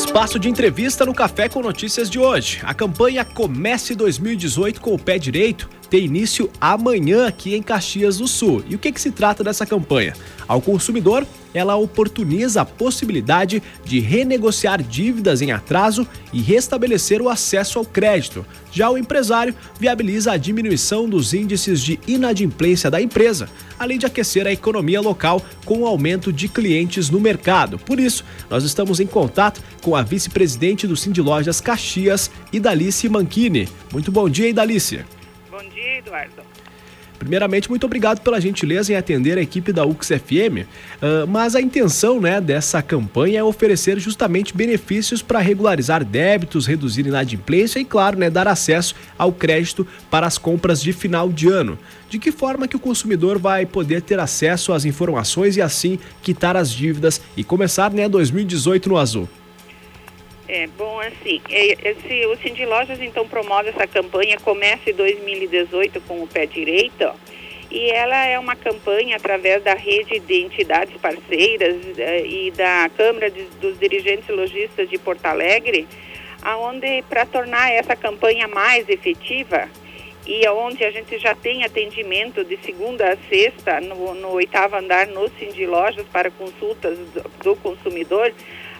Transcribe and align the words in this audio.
espaço 0.00 0.38
de 0.38 0.48
entrevista 0.48 1.04
no 1.04 1.12
Café 1.12 1.46
com 1.46 1.60
Notícias 1.60 2.08
de 2.08 2.18
hoje. 2.18 2.60
A 2.62 2.72
campanha 2.72 3.22
Comece 3.22 3.94
2018 3.94 4.80
com 4.80 4.94
o 4.94 4.98
pé 4.98 5.18
direito 5.18 5.68
tem 5.90 6.06
início 6.06 6.50
amanhã 6.58 7.26
aqui 7.26 7.54
em 7.54 7.62
Caxias 7.62 8.16
do 8.16 8.26
Sul. 8.26 8.64
E 8.66 8.74
o 8.74 8.78
que, 8.78 8.90
que 8.92 9.00
se 9.00 9.10
trata 9.10 9.44
dessa 9.44 9.66
campanha? 9.66 10.14
Ao 10.48 10.58
consumidor, 10.58 11.26
ela 11.52 11.76
oportuniza 11.76 12.62
a 12.62 12.64
possibilidade 12.64 13.62
de 13.84 14.00
renegociar 14.00 14.82
dívidas 14.82 15.42
em 15.42 15.52
atraso 15.52 16.06
e 16.32 16.40
restabelecer 16.40 17.20
o 17.20 17.28
acesso 17.28 17.78
ao 17.78 17.84
crédito. 17.84 18.44
Já 18.72 18.88
o 18.90 18.98
empresário 18.98 19.54
viabiliza 19.78 20.32
a 20.32 20.36
diminuição 20.36 21.08
dos 21.08 21.34
índices 21.34 21.80
de 21.80 21.98
inadimplência 22.06 22.90
da 22.90 23.00
empresa, 23.00 23.48
além 23.78 23.98
de 23.98 24.06
aquecer 24.06 24.46
a 24.46 24.52
economia 24.52 25.00
local 25.00 25.42
com 25.64 25.80
o 25.80 25.86
aumento 25.86 26.32
de 26.32 26.48
clientes 26.48 27.10
no 27.10 27.18
mercado. 27.18 27.78
Por 27.78 27.98
isso, 27.98 28.24
nós 28.48 28.64
estamos 28.64 29.00
em 29.00 29.06
contato 29.06 29.60
com 29.82 29.96
a 29.96 30.02
vice-presidente 30.02 30.86
do 30.86 30.96
Cindy 30.96 31.20
Lojas 31.20 31.60
Caxias, 31.60 32.30
Idalice 32.52 33.08
Manchini. 33.08 33.68
Muito 33.92 34.12
bom 34.12 34.28
dia, 34.28 34.48
Idalice. 34.48 35.04
Bom 35.50 35.68
dia, 35.70 35.98
Eduardo. 35.98 36.42
Primeiramente, 37.20 37.68
muito 37.68 37.84
obrigado 37.84 38.22
pela 38.22 38.40
gentileza 38.40 38.94
em 38.94 38.96
atender 38.96 39.36
a 39.36 39.42
equipe 39.42 39.74
da 39.74 39.84
UXFM, 39.84 40.62
uh, 40.62 40.66
ah, 41.02 41.26
mas 41.28 41.54
a 41.54 41.60
intenção 41.60 42.18
né, 42.18 42.40
dessa 42.40 42.80
campanha 42.80 43.40
é 43.40 43.44
oferecer 43.44 44.00
justamente 44.00 44.56
benefícios 44.56 45.20
para 45.20 45.38
regularizar 45.38 46.02
débitos, 46.02 46.66
reduzir 46.66 47.06
inadimplência 47.06 47.78
e, 47.78 47.84
claro, 47.84 48.18
né, 48.18 48.30
dar 48.30 48.48
acesso 48.48 48.94
ao 49.18 49.34
crédito 49.34 49.86
para 50.10 50.26
as 50.26 50.38
compras 50.38 50.80
de 50.80 50.94
final 50.94 51.28
de 51.28 51.46
ano. 51.46 51.78
De 52.08 52.18
que 52.18 52.32
forma 52.32 52.66
que 52.66 52.76
o 52.76 52.80
consumidor 52.80 53.38
vai 53.38 53.66
poder 53.66 54.00
ter 54.00 54.18
acesso 54.18 54.72
às 54.72 54.86
informações 54.86 55.58
e 55.58 55.62
assim 55.62 55.98
quitar 56.22 56.56
as 56.56 56.72
dívidas 56.72 57.20
e 57.36 57.44
começar 57.44 57.92
né, 57.92 58.08
2018 58.08 58.88
no 58.88 58.96
azul? 58.96 59.28
É, 60.52 60.66
bom, 60.66 60.98
assim, 60.98 61.40
é, 61.48 61.90
esse, 61.90 62.26
o 62.26 62.36
Cindy 62.38 62.66
Lojas 62.66 63.00
então 63.00 63.24
promove 63.28 63.68
essa 63.68 63.86
campanha 63.86 64.36
Comece 64.40 64.92
2018 64.92 66.00
com 66.00 66.24
o 66.24 66.26
pé 66.26 66.44
direito, 66.44 67.08
e 67.70 67.88
ela 67.92 68.26
é 68.26 68.36
uma 68.36 68.56
campanha 68.56 69.14
através 69.14 69.62
da 69.62 69.74
rede 69.74 70.18
de 70.18 70.42
entidades 70.42 71.00
parceiras 71.00 71.76
eh, 71.96 72.26
e 72.26 72.50
da 72.50 72.90
Câmara 72.96 73.30
de, 73.30 73.44
dos 73.60 73.78
Dirigentes 73.78 74.28
Logistas 74.28 74.90
de 74.90 74.98
Porto 74.98 75.24
Alegre, 75.24 75.86
aonde 76.42 77.04
para 77.08 77.24
tornar 77.24 77.70
essa 77.70 77.94
campanha 77.94 78.48
mais 78.48 78.88
efetiva 78.88 79.68
e 80.26 80.48
onde 80.48 80.84
a 80.84 80.90
gente 80.90 81.16
já 81.20 81.32
tem 81.32 81.62
atendimento 81.62 82.44
de 82.44 82.56
segunda 82.56 83.12
a 83.12 83.16
sexta 83.28 83.80
no, 83.80 84.14
no 84.14 84.30
oitavo 84.30 84.74
andar 84.74 85.06
no 85.06 85.28
Cindy 85.38 85.64
Lojas 85.64 86.06
para 86.12 86.28
consultas 86.28 86.98
do, 86.98 87.22
do 87.44 87.56
consumidor, 87.56 88.32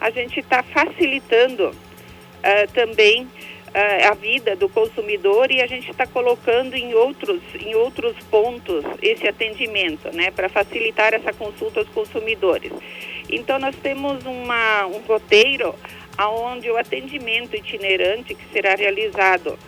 a 0.00 0.10
gente 0.10 0.40
está 0.40 0.62
facilitando 0.62 1.68
uh, 1.68 2.72
também 2.72 3.22
uh, 3.22 4.10
a 4.10 4.14
vida 4.14 4.54
do 4.56 4.68
consumidor 4.68 5.50
e 5.50 5.60
a 5.60 5.66
gente 5.66 5.90
está 5.90 6.06
colocando 6.06 6.74
em 6.74 6.94
outros, 6.94 7.40
em 7.58 7.74
outros 7.74 8.16
pontos 8.30 8.84
esse 9.02 9.26
atendimento, 9.26 10.14
né, 10.14 10.30
para 10.30 10.48
facilitar 10.48 11.14
essa 11.14 11.32
consulta 11.32 11.80
aos 11.80 11.88
consumidores. 11.88 12.72
Então 13.28 13.58
nós 13.58 13.76
temos 13.76 14.24
uma, 14.24 14.86
um 14.86 15.00
roteiro 15.00 15.74
aonde 16.16 16.70
o 16.70 16.76
atendimento 16.76 17.54
itinerante 17.54 18.34
que 18.34 18.44
será 18.52 18.74
realizado 18.74 19.58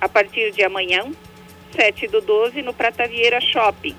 a 0.00 0.08
partir 0.08 0.50
de 0.50 0.62
amanhã, 0.62 1.12
7 1.76 2.08
do 2.08 2.20
12, 2.20 2.60
no 2.62 2.74
Prata 2.74 3.06
Vieira 3.06 3.40
Shopping 3.40 3.96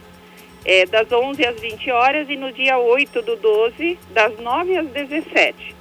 é, 0.66 0.86
das 0.86 1.12
11 1.12 1.46
às 1.46 1.60
20 1.60 1.92
horas 1.92 2.30
e 2.30 2.36
no 2.36 2.52
dia 2.52 2.78
8 2.78 3.22
do 3.22 3.36
12, 3.36 4.00
das 4.12 4.38
9 4.40 4.78
às 4.78 4.88
17. 4.88 5.76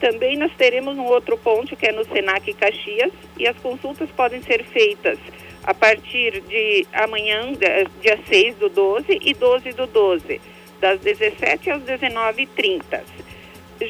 Também 0.00 0.36
nós 0.36 0.52
teremos 0.56 0.96
um 0.96 1.04
outro 1.04 1.36
ponto 1.38 1.76
que 1.76 1.86
é 1.86 1.92
no 1.92 2.04
Senac 2.04 2.52
Caxias 2.54 3.12
e 3.38 3.46
as 3.46 3.56
consultas 3.58 4.10
podem 4.10 4.42
ser 4.42 4.64
feitas 4.64 5.18
a 5.64 5.72
partir 5.72 6.40
de 6.40 6.86
amanhã, 6.92 7.52
dia 8.00 8.18
6 8.26 8.56
do 8.56 8.68
12 8.68 9.20
e 9.22 9.32
12 9.32 9.70
do 9.72 9.86
12, 9.86 10.40
das 10.80 10.98
17 11.00 11.70
às 11.70 11.82
19h30. 11.82 13.00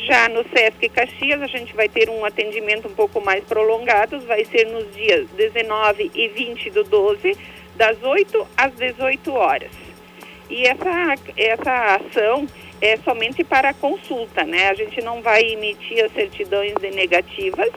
Já 0.06 0.28
no 0.28 0.42
Sesc 0.48 0.88
Caxias, 0.88 1.40
a 1.40 1.46
gente 1.46 1.74
vai 1.74 1.88
ter 1.88 2.08
um 2.08 2.24
atendimento 2.24 2.88
um 2.88 2.94
pouco 2.94 3.20
mais 3.20 3.44
prolongado, 3.44 4.20
vai 4.20 4.44
ser 4.44 4.66
nos 4.66 4.94
dias 4.94 5.28
19 5.30 6.10
e 6.14 6.28
20 6.28 6.70
do 6.70 6.84
12, 6.84 7.36
das 7.74 8.02
8 8.02 8.46
às 8.56 8.72
18 8.74 9.32
horas. 9.32 9.91
E 10.52 10.66
essa, 10.66 11.14
essa 11.34 11.96
ação 11.96 12.46
é 12.78 12.98
somente 12.98 13.42
para 13.42 13.72
consulta, 13.72 14.44
né? 14.44 14.68
A 14.68 14.74
gente 14.74 15.00
não 15.00 15.22
vai 15.22 15.40
emitir 15.44 16.04
as 16.04 16.12
certidões 16.12 16.74
negativas 16.94 17.70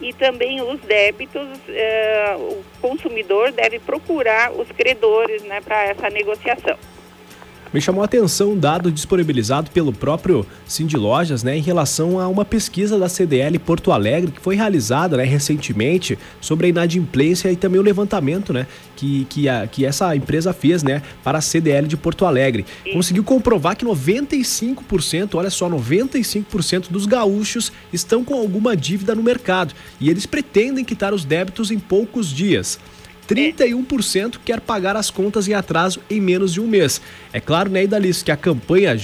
e 0.00 0.12
também 0.12 0.60
os 0.60 0.80
débitos, 0.80 1.46
eh, 1.68 2.36
o 2.36 2.64
consumidor 2.80 3.52
deve 3.52 3.78
procurar 3.78 4.50
os 4.50 4.68
credores 4.72 5.44
né, 5.44 5.60
para 5.60 5.84
essa 5.84 6.10
negociação. 6.10 6.76
Me 7.72 7.80
chamou 7.80 8.02
a 8.02 8.04
atenção 8.04 8.52
um 8.52 8.58
dado 8.58 8.90
disponibilizado 8.92 9.70
pelo 9.70 9.92
próprio 9.92 10.46
Cindy 10.66 10.96
Lojas, 10.96 11.42
né, 11.42 11.56
em 11.56 11.60
relação 11.60 12.20
a 12.20 12.28
uma 12.28 12.44
pesquisa 12.44 12.98
da 12.98 13.08
CDL 13.08 13.58
Porto 13.58 13.92
Alegre 13.92 14.30
que 14.30 14.40
foi 14.40 14.54
realizada, 14.54 15.16
né, 15.16 15.24
recentemente 15.24 16.18
sobre 16.40 16.66
a 16.66 16.70
inadimplência 16.70 17.50
e 17.50 17.56
também 17.56 17.80
o 17.80 17.82
levantamento, 17.82 18.52
né, 18.52 18.66
que, 18.94 19.26
que, 19.28 19.48
a, 19.48 19.66
que 19.66 19.84
essa 19.84 20.14
empresa 20.14 20.52
fez, 20.52 20.82
né, 20.82 21.02
para 21.24 21.38
a 21.38 21.40
CDL 21.40 21.88
de 21.88 21.96
Porto 21.96 22.24
Alegre. 22.24 22.64
Conseguiu 22.92 23.24
comprovar 23.24 23.76
que 23.76 23.84
95%, 23.84 25.34
olha 25.34 25.50
só, 25.50 25.68
95% 25.68 26.88
dos 26.90 27.04
gaúchos 27.04 27.72
estão 27.92 28.24
com 28.24 28.34
alguma 28.34 28.76
dívida 28.76 29.14
no 29.14 29.22
mercado 29.22 29.74
e 30.00 30.08
eles 30.08 30.24
pretendem 30.24 30.84
quitar 30.84 31.12
os 31.12 31.24
débitos 31.24 31.70
em 31.70 31.78
poucos 31.78 32.28
dias. 32.28 32.78
31% 33.28 34.38
quer 34.44 34.60
pagar 34.60 34.96
as 34.96 35.10
contas 35.10 35.48
em 35.48 35.54
atraso 35.54 36.00
em 36.08 36.20
menos 36.20 36.52
de 36.52 36.60
um 36.60 36.66
mês. 36.66 37.00
É 37.32 37.40
claro, 37.40 37.70
né, 37.70 37.84
Idalice, 37.84 38.24
que 38.24 38.30
a 38.30 38.36
campanha 38.36 38.96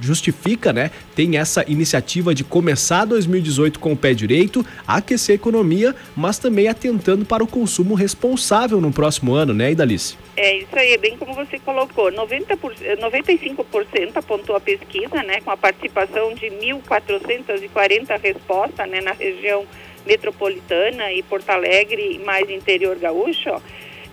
justifica, 0.00 0.72
né, 0.72 0.90
tem 1.14 1.36
essa 1.36 1.64
iniciativa 1.68 2.34
de 2.34 2.42
começar 2.42 3.04
2018 3.04 3.78
com 3.78 3.92
o 3.92 3.96
pé 3.96 4.14
direito, 4.14 4.64
aquecer 4.86 5.34
a 5.34 5.36
economia, 5.36 5.94
mas 6.16 6.38
também 6.38 6.68
atentando 6.68 7.24
para 7.24 7.44
o 7.44 7.46
consumo 7.46 7.94
responsável 7.94 8.80
no 8.80 8.92
próximo 8.92 9.34
ano, 9.34 9.52
né, 9.52 9.72
Idalice? 9.72 10.16
É 10.36 10.58
isso 10.58 10.74
aí, 10.74 10.96
bem 10.96 11.16
como 11.18 11.34
você 11.34 11.58
colocou, 11.58 12.10
90 12.10 12.56
95% 12.56 14.16
apontou 14.16 14.56
a 14.56 14.60
pesquisa, 14.60 15.22
né, 15.22 15.40
com 15.40 15.50
a 15.50 15.56
participação 15.56 16.34
de 16.34 16.46
1.440 16.46 18.20
respostas, 18.20 18.88
né, 18.88 19.00
na 19.00 19.12
região 19.12 19.66
metropolitana 20.06 21.12
e 21.12 21.22
Porto 21.22 21.50
Alegre 21.50 22.18
mais 22.24 22.48
interior 22.48 22.98
gaúcho, 22.98 23.50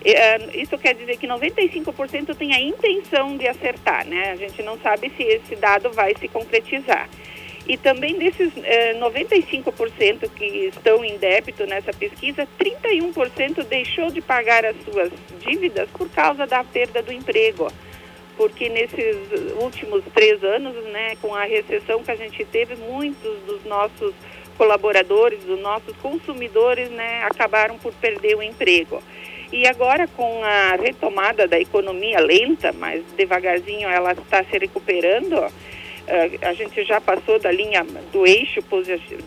é, 0.04 0.60
isso 0.60 0.78
quer 0.78 0.94
dizer 0.94 1.16
que 1.16 1.26
95% 1.26 2.34
tem 2.36 2.54
a 2.54 2.60
intenção 2.60 3.36
de 3.36 3.48
acertar, 3.48 4.06
né? 4.06 4.30
A 4.30 4.36
gente 4.36 4.62
não 4.62 4.78
sabe 4.78 5.10
se 5.16 5.22
esse 5.22 5.56
dado 5.56 5.90
vai 5.90 6.14
se 6.18 6.28
concretizar. 6.28 7.08
E 7.66 7.76
também 7.76 8.16
desses 8.16 8.50
95% 8.54 10.22
é, 10.22 10.28
que 10.28 10.44
estão 10.68 11.04
em 11.04 11.18
débito 11.18 11.66
nessa 11.66 11.92
pesquisa, 11.92 12.48
31% 12.58 13.62
deixou 13.64 14.10
de 14.10 14.22
pagar 14.22 14.64
as 14.64 14.76
suas 14.84 15.10
dívidas 15.40 15.88
por 15.90 16.08
causa 16.08 16.46
da 16.46 16.64
perda 16.64 17.02
do 17.02 17.12
emprego. 17.12 17.70
Porque 18.38 18.70
nesses 18.70 19.16
últimos 19.60 20.02
três 20.14 20.42
anos, 20.42 20.82
né, 20.86 21.16
com 21.20 21.34
a 21.34 21.44
recessão 21.44 22.02
que 22.02 22.10
a 22.10 22.16
gente 22.16 22.42
teve, 22.46 22.76
muitos 22.76 23.38
dos 23.42 23.62
nossos 23.64 24.14
colaboradores, 24.58 25.44
dos 25.44 25.58
nossos 25.60 25.96
consumidores, 25.98 26.90
né, 26.90 27.22
acabaram 27.22 27.78
por 27.78 27.94
perder 27.94 28.36
o 28.36 28.42
emprego. 28.42 29.00
E 29.50 29.66
agora 29.66 30.06
com 30.08 30.44
a 30.44 30.76
retomada 30.76 31.48
da 31.48 31.58
economia 31.58 32.20
lenta, 32.20 32.72
mas 32.72 33.02
devagarzinho 33.16 33.88
ela 33.88 34.12
está 34.12 34.44
se 34.44 34.58
recuperando, 34.58 35.36
eh, 36.06 36.30
a 36.42 36.52
gente 36.52 36.84
já 36.84 37.00
passou 37.00 37.38
da 37.38 37.50
linha 37.50 37.82
do 38.12 38.26
eixo 38.26 38.60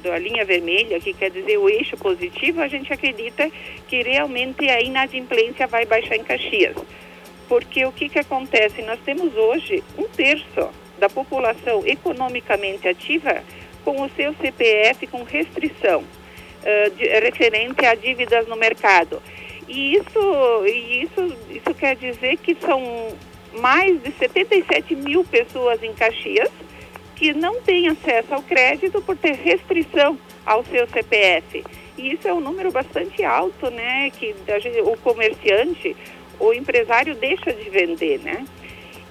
da 0.04 0.20
linha 0.20 0.46
vermelha, 0.46 1.00
que 1.00 1.14
quer 1.14 1.32
dizer 1.32 1.58
o 1.58 1.68
eixo 1.68 1.98
positivo, 1.98 2.62
a 2.62 2.68
gente 2.68 2.94
acredita 2.94 3.50
que 3.88 4.04
realmente 4.04 4.70
a 4.70 4.80
inadimplência 4.82 5.66
vai 5.66 5.86
baixar 5.86 6.18
em 6.18 6.24
Caxias. 6.24 6.76
Porque 7.48 7.84
o 7.86 7.92
que, 7.92 8.08
que 8.08 8.20
acontece? 8.20 8.82
Nós 8.84 9.00
temos 9.04 9.36
hoje 9.36 9.84
um 9.98 10.08
terço 10.08 10.70
da 11.00 11.10
população 11.10 11.84
economicamente 11.86 12.88
ativa 12.88 13.42
com 13.84 14.02
o 14.02 14.10
seu 14.10 14.34
CPF 14.36 15.08
com 15.08 15.24
restrição 15.24 16.02
uh, 16.02 16.92
de, 16.96 17.08
referente 17.20 17.86
a 17.86 17.96
dívidas 17.96 18.48
no 18.48 18.56
mercado. 18.56 19.22
E 19.68 19.96
isso, 19.96 20.66
isso, 20.66 21.38
isso 21.50 21.74
quer 21.74 21.96
dizer 21.96 22.38
que 22.38 22.56
são 22.56 23.10
mais 23.54 24.02
de 24.02 24.12
77 24.12 24.96
mil 24.96 25.24
pessoas 25.24 25.82
em 25.84 25.94
Caxias 25.94 26.52
que 27.16 27.34
não 27.34 27.62
têm 27.62 27.88
acesso 27.88 28.34
ao 28.34 28.42
crédito 28.42 29.02
por 29.02 29.16
ter 29.16 29.34
restrição 29.36 30.18
ao 30.46 30.66
seu 30.66 30.88
CPF. 30.88 31.64
E 31.98 32.14
isso 32.14 32.28
é 32.28 32.34
um 32.34 32.40
número 32.40 32.72
bastante 32.72 33.24
alto, 33.24 33.70
né? 33.70 34.10
Que 34.10 34.34
o 34.84 34.98
comerciante, 34.98 35.96
o 36.40 36.52
empresário 36.52 37.14
deixa 37.14 37.54
de 37.54 37.70
vender, 37.70 38.20
né? 38.22 38.44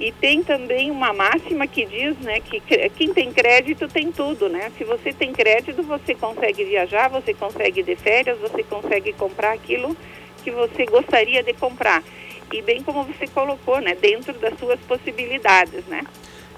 E 0.00 0.11
tem 0.12 0.43
também 0.43 0.91
uma 0.91 1.12
máxima 1.12 1.67
que 1.67 1.85
diz, 1.85 2.17
né, 2.20 2.41
que 2.41 2.58
quem 2.97 3.12
tem 3.12 3.31
crédito 3.31 3.87
tem 3.87 4.11
tudo, 4.11 4.49
né? 4.49 4.73
Se 4.79 4.82
você 4.82 5.12
tem 5.12 5.31
crédito, 5.31 5.82
você 5.82 6.14
consegue 6.14 6.64
viajar, 6.64 7.08
você 7.08 7.35
consegue 7.35 7.81
ir 7.81 7.82
de 7.82 7.97
férias, 7.97 8.38
você 8.38 8.62
consegue 8.62 9.12
comprar 9.12 9.52
aquilo 9.52 9.94
que 10.43 10.50
você 10.50 10.87
gostaria 10.87 11.43
de 11.43 11.52
comprar. 11.52 12.02
E 12.50 12.62
bem 12.62 12.82
como 12.82 13.05
você 13.05 13.26
colocou, 13.26 13.79
né, 13.79 13.94
dentro 13.94 14.32
das 14.32 14.58
suas 14.58 14.81
possibilidades, 14.81 15.85
né? 15.85 16.03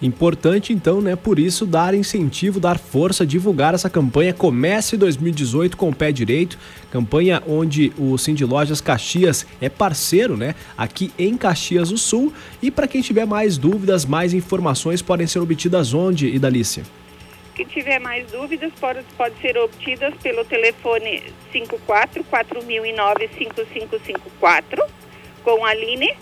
Importante 0.02 0.72
então, 0.72 1.00
né, 1.00 1.14
por 1.14 1.38
isso 1.38 1.64
dar 1.64 1.94
incentivo, 1.94 2.58
dar 2.58 2.76
força, 2.76 3.24
divulgar 3.24 3.72
essa 3.72 3.88
campanha 3.88 4.34
Comece 4.34 4.96
2018 4.96 5.76
com 5.76 5.90
o 5.90 5.94
pé 5.94 6.10
direito, 6.10 6.58
campanha 6.90 7.40
onde 7.46 7.92
o 7.96 8.18
Cindy 8.18 8.44
Lojas 8.44 8.80
Caxias 8.80 9.46
é 9.60 9.68
parceiro, 9.68 10.36
né, 10.36 10.56
aqui 10.76 11.12
em 11.16 11.36
Caxias 11.36 11.90
do 11.90 11.96
Sul. 11.96 12.32
E 12.60 12.68
para 12.68 12.88
quem 12.88 13.00
tiver 13.00 13.24
mais 13.24 13.56
dúvidas, 13.56 14.04
mais 14.04 14.34
informações 14.34 15.00
podem 15.00 15.28
ser 15.28 15.38
obtidas 15.38 15.94
onde, 15.94 16.26
Idalícia? 16.26 16.82
Quem 17.54 17.66
tiver 17.66 18.00
mais 18.00 18.28
dúvidas 18.28 18.72
pode, 18.80 19.04
pode 19.16 19.40
ser 19.40 19.56
obtidas 19.56 20.14
pelo 20.20 20.44
telefone 20.44 21.22
54 21.52 22.24
4009 22.24 23.30
5554 23.38 24.84
com 25.44 25.64
a 25.64 25.70
Aline 25.70 26.12